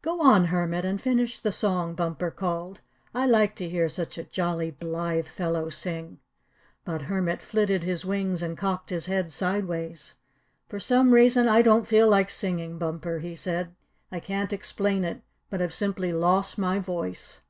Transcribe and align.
"Go, 0.00 0.22
on, 0.22 0.46
Hermit, 0.46 0.86
and 0.86 0.98
finish 0.98 1.38
the 1.38 1.52
song," 1.52 1.94
Bumper 1.94 2.30
called. 2.30 2.80
"I 3.14 3.26
like 3.26 3.54
to 3.56 3.68
hear 3.68 3.90
such 3.90 4.16
a 4.16 4.24
jolly, 4.24 4.70
blithe 4.70 5.26
fellow 5.26 5.68
sing." 5.68 6.18
But 6.86 7.02
Hermit 7.02 7.42
flitted 7.42 7.84
his 7.84 8.02
wings 8.02 8.40
and 8.40 8.56
cocked 8.56 8.88
his 8.88 9.04
head 9.04 9.30
sideways. 9.30 10.14
"For 10.66 10.80
some 10.80 11.12
reason 11.12 11.46
I 11.46 11.60
don't 11.60 11.86
feel 11.86 12.08
like 12.08 12.30
singing, 12.30 12.78
Bumper," 12.78 13.18
he 13.18 13.36
said. 13.36 13.74
"I 14.10 14.18
can't 14.18 14.50
explain 14.50 15.04
it, 15.04 15.20
but 15.50 15.60
I've 15.60 15.74
simply 15.74 16.10
lost 16.10 16.56
my 16.56 16.78
voice." 16.78 17.42